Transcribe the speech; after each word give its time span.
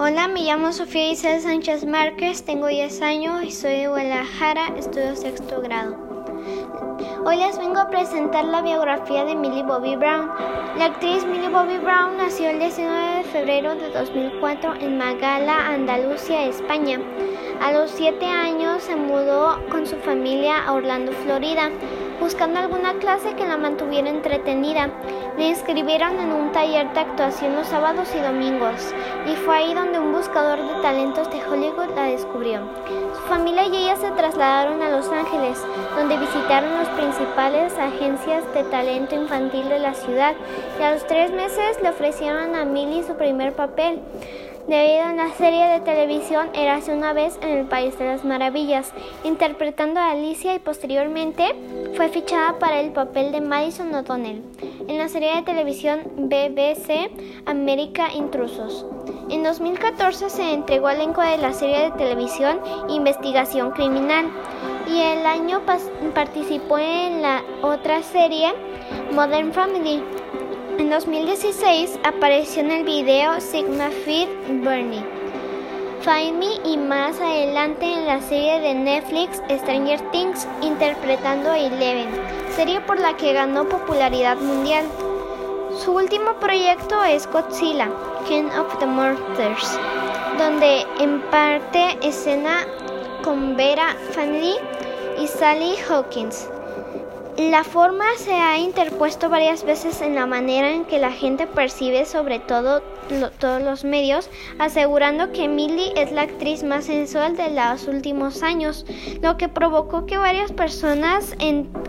Hola, 0.00 0.28
me 0.28 0.42
llamo 0.42 0.72
Sofía 0.72 1.10
Isabel 1.10 1.40
Sánchez 1.40 1.84
Márquez, 1.84 2.44
tengo 2.44 2.68
10 2.68 3.02
años 3.02 3.42
y 3.42 3.50
soy 3.50 3.78
de 3.78 3.88
Guadalajara, 3.88 4.68
estudio 4.76 5.16
sexto 5.16 5.60
grado. 5.60 5.96
Hoy 7.24 7.36
les 7.36 7.58
vengo 7.58 7.80
a 7.80 7.90
presentar 7.90 8.44
la 8.44 8.62
biografía 8.62 9.24
de 9.24 9.34
Millie 9.34 9.64
Bobby 9.64 9.96
Brown. 9.96 10.30
La 10.78 10.84
actriz 10.84 11.26
Millie 11.26 11.48
Bobby 11.48 11.78
Brown 11.78 12.16
nació 12.16 12.50
el 12.50 12.60
19 12.60 13.16
de 13.16 13.24
febrero 13.24 13.74
de 13.74 13.90
2004 13.90 14.74
en 14.76 14.98
Magala, 14.98 15.66
Andalucía, 15.66 16.44
España. 16.44 17.00
A 17.60 17.72
los 17.72 17.90
7 17.90 18.24
años 18.24 18.84
se 18.84 18.94
mudó 18.94 19.58
con 19.68 19.84
su 19.84 19.96
familia 19.96 20.64
a 20.64 20.74
Orlando, 20.74 21.10
Florida, 21.10 21.70
buscando 22.20 22.58
alguna 22.58 22.94
clase 22.94 23.34
que 23.34 23.46
la 23.46 23.56
mantuviera 23.56 24.08
entretenida. 24.08 24.90
Le 25.36 25.48
inscribieron 25.48 26.18
en 26.18 26.32
un 26.32 26.52
taller 26.52 26.92
de 26.92 27.00
actuación 27.00 27.54
los 27.54 27.66
sábados 27.68 28.08
y 28.14 28.20
domingos, 28.20 28.92
y 29.26 29.36
fue 29.36 29.56
ahí 29.56 29.74
donde 29.74 29.98
un 29.98 30.12
buscador 30.12 30.58
de 30.58 30.82
talentos 30.82 31.30
de 31.30 31.44
Hollywood 31.44 31.94
la 31.94 32.04
descubrió. 32.04 32.60
Su 33.14 33.22
familia 33.28 33.66
y 33.66 33.76
ella 33.76 33.96
se 33.96 34.10
trasladaron 34.10 34.82
a 34.82 34.90
Los 34.90 35.08
Ángeles, 35.10 35.64
donde 35.96 36.18
visitaron 36.18 36.74
las 36.74 36.88
principales 36.88 37.76
agencias 37.78 38.42
de 38.52 38.64
talento 38.64 39.14
infantil 39.14 39.68
de 39.68 39.78
la 39.78 39.94
ciudad, 39.94 40.34
y 40.78 40.82
a 40.82 40.92
los 40.92 41.06
tres 41.06 41.30
meses 41.30 41.80
le 41.82 41.90
ofrecieron 41.90 42.56
a 42.56 42.64
Millie 42.64 43.04
su 43.04 43.14
primer 43.14 43.52
papel 43.52 44.00
debido 44.68 45.02
a 45.02 45.12
la 45.14 45.30
serie 45.30 45.66
de 45.66 45.80
televisión 45.80 46.50
Érase 46.52 46.92
una 46.92 47.14
vez 47.14 47.38
en 47.42 47.48
el 47.48 47.66
País 47.66 47.98
de 47.98 48.04
las 48.04 48.24
Maravillas, 48.24 48.92
interpretando 49.24 49.98
a 49.98 50.10
Alicia 50.10 50.54
y 50.54 50.58
posteriormente 50.58 51.54
fue 51.96 52.10
fichada 52.10 52.58
para 52.58 52.80
el 52.80 52.92
papel 52.92 53.32
de 53.32 53.40
Madison 53.40 53.94
O'Donnell 53.94 54.42
en 54.86 54.98
la 54.98 55.08
serie 55.08 55.34
de 55.34 55.42
televisión 55.42 56.00
BBC 56.16 57.10
América 57.46 58.12
Intrusos. 58.14 58.84
En 59.30 59.42
2014 59.42 60.28
se 60.28 60.52
entregó 60.52 60.88
al 60.88 60.96
elenco 60.96 61.22
de 61.22 61.38
la 61.38 61.52
serie 61.52 61.84
de 61.84 61.90
televisión 61.92 62.60
Investigación 62.88 63.70
Criminal 63.70 64.26
y 64.86 65.00
el 65.00 65.24
año 65.26 65.62
participó 66.14 66.78
en 66.78 67.22
la 67.22 67.42
otra 67.62 68.02
serie 68.02 68.52
Modern 69.12 69.52
Family. 69.52 70.02
En 70.78 70.90
2016 70.90 71.98
apareció 72.04 72.62
en 72.62 72.70
el 72.70 72.84
video 72.84 73.40
Sigma 73.40 73.88
Feed 74.04 74.28
Bernie. 74.62 75.04
Find 76.02 76.38
Me 76.38 76.54
y 76.64 76.76
más 76.76 77.20
adelante 77.20 77.84
en 77.84 78.06
la 78.06 78.20
serie 78.20 78.60
de 78.60 78.74
Netflix 78.74 79.42
Stranger 79.50 80.00
Things 80.12 80.46
interpretando 80.62 81.50
a 81.50 81.58
Eleven, 81.58 82.06
serie 82.54 82.80
por 82.82 83.00
la 83.00 83.16
que 83.16 83.32
ganó 83.32 83.68
popularidad 83.68 84.36
mundial. 84.36 84.86
Su 85.84 85.96
último 85.96 86.34
proyecto 86.34 87.02
es 87.02 87.26
Godzilla, 87.26 87.88
King 88.28 88.48
of 88.56 88.78
the 88.78 88.86
Monsters, 88.86 89.76
donde 90.38 90.86
en 91.00 91.20
parte 91.22 91.98
escena 92.02 92.64
con 93.24 93.56
Vera 93.56 93.96
Family 94.12 94.54
y 95.20 95.26
Sally 95.26 95.74
Hawkins. 95.88 96.48
La 97.38 97.62
forma 97.62 98.04
se 98.16 98.32
ha 98.32 98.58
interpuesto 98.58 99.28
varias 99.28 99.62
veces 99.62 100.02
en 100.02 100.16
la 100.16 100.26
manera 100.26 100.72
en 100.72 100.84
que 100.84 100.98
la 100.98 101.12
gente 101.12 101.46
percibe 101.46 102.04
sobre 102.04 102.40
todo 102.40 102.82
todos 103.38 103.62
los 103.62 103.84
medios, 103.84 104.28
asegurando 104.58 105.30
que 105.30 105.46
Millie 105.46 105.92
es 105.94 106.10
la 106.10 106.22
actriz 106.22 106.64
más 106.64 106.86
sensual 106.86 107.36
de 107.36 107.50
los 107.50 107.86
últimos 107.86 108.42
años, 108.42 108.84
lo 109.22 109.36
que 109.36 109.48
provocó 109.48 110.04
que 110.04 110.18
varias 110.18 110.50
personas 110.50 111.36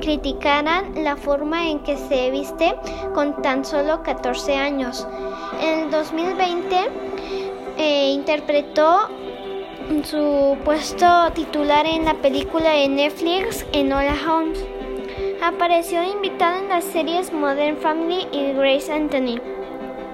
criticaran 0.00 1.04
la 1.04 1.14
forma 1.14 1.68
en 1.68 1.80
que 1.80 1.98
se 1.98 2.30
viste 2.30 2.74
con 3.12 3.42
tan 3.42 3.66
solo 3.66 4.02
14 4.02 4.56
años. 4.56 5.06
En 5.60 5.80
el 5.80 5.90
2020 5.90 6.76
eh, 7.76 8.12
interpretó 8.12 9.10
su 10.04 10.56
puesto 10.64 11.30
titular 11.34 11.84
en 11.84 12.06
la 12.06 12.14
película 12.14 12.70
de 12.70 12.88
Netflix 12.88 13.66
Enola 13.74 14.16
Holmes. 14.26 14.64
Apareció 15.42 16.02
invitada 16.02 16.58
en 16.58 16.68
las 16.68 16.84
series 16.84 17.32
Modern 17.32 17.76
Family 17.76 18.26
y 18.32 18.52
Grace 18.52 18.92
Anthony. 18.92 19.40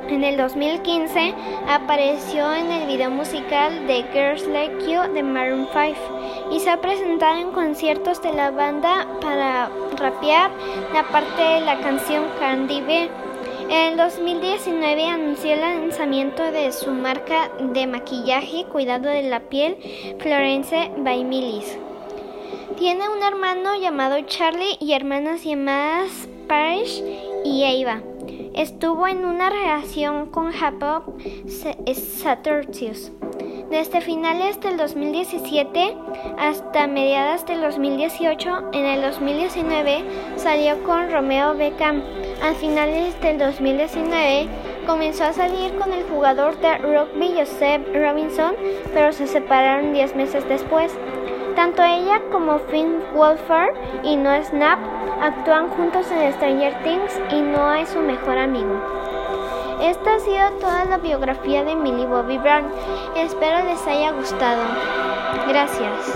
En 0.08 0.24
el 0.24 0.36
2015 0.36 1.34
apareció 1.68 2.52
en 2.52 2.70
el 2.70 2.86
video 2.86 3.10
musical 3.10 3.86
de 3.86 4.04
Girls 4.12 4.46
Like 4.46 4.84
You 4.84 5.12
de 5.14 5.22
Maroon 5.22 5.68
5 5.72 6.50
y 6.52 6.60
se 6.60 6.70
ha 6.70 6.80
presentado 6.80 7.38
en 7.40 7.52
conciertos 7.52 8.20
de 8.20 8.32
la 8.32 8.50
banda 8.50 9.06
para 9.20 9.70
rapear 9.96 10.50
la 10.92 11.04
parte 11.04 11.40
de 11.40 11.60
la 11.60 11.78
canción 11.80 12.24
Candy 12.38 12.80
B. 12.82 13.08
En 13.70 13.92
el 13.92 13.96
2019 13.96 15.06
anunció 15.06 15.52
el 15.52 15.60
lanzamiento 15.60 16.42
de 16.50 16.72
su 16.72 16.90
marca 16.90 17.50
de 17.60 17.86
maquillaje 17.86 18.58
y 18.58 18.64
cuidado 18.64 19.08
de 19.08 19.22
la 19.22 19.40
piel 19.40 19.76
Florence 20.18 20.90
by 20.98 21.24
Millis. 21.24 21.78
Tiene 22.80 23.10
un 23.10 23.22
hermano 23.22 23.78
llamado 23.78 24.18
Charlie 24.22 24.78
y 24.80 24.94
hermanas 24.94 25.44
llamadas 25.44 26.26
Parrish 26.48 27.04
y 27.44 27.62
Eva. 27.62 28.00
Estuvo 28.54 29.06
en 29.06 29.26
una 29.26 29.50
relación 29.50 30.30
con 30.30 30.50
Jacob 30.50 31.02
Saturtius. 31.46 33.12
Desde 33.68 34.00
finales 34.00 34.58
del 34.62 34.78
2017 34.78 35.94
hasta 36.38 36.86
mediados 36.86 37.44
del 37.44 37.60
2018, 37.60 38.70
en 38.72 38.86
el 38.86 39.02
2019 39.02 40.02
salió 40.36 40.82
con 40.82 41.10
Romeo 41.10 41.54
Beckham. 41.54 42.02
A 42.42 42.54
finales 42.54 43.20
del 43.20 43.36
2019 43.36 44.48
comenzó 44.86 45.24
a 45.24 45.34
salir 45.34 45.74
con 45.74 45.92
el 45.92 46.04
jugador 46.04 46.58
de 46.60 46.78
rugby 46.78 47.34
Joseph 47.36 47.82
Robinson, 47.92 48.54
pero 48.94 49.12
se 49.12 49.26
separaron 49.26 49.92
10 49.92 50.16
meses 50.16 50.48
después. 50.48 50.96
Tanto 51.56 51.82
ella 51.82 52.20
como 52.30 52.58
Finn 52.70 53.02
Wolfhard 53.14 53.74
y 54.02 54.16
Noah 54.16 54.44
Snap 54.44 54.78
actúan 55.20 55.68
juntos 55.70 56.10
en 56.10 56.32
Stranger 56.32 56.74
Things 56.82 57.20
y 57.30 57.40
Noah 57.40 57.80
es 57.80 57.90
su 57.90 58.00
mejor 58.00 58.38
amigo. 58.38 58.80
Esta 59.82 60.14
ha 60.14 60.20
sido 60.20 60.50
toda 60.60 60.84
la 60.84 60.98
biografía 60.98 61.64
de 61.64 61.74
Millie 61.74 62.06
Bobby 62.06 62.38
Brown. 62.38 62.70
Espero 63.16 63.64
les 63.64 63.86
haya 63.86 64.12
gustado. 64.12 64.62
Gracias. 65.48 66.06